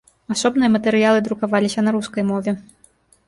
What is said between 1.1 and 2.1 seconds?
друкаваліся на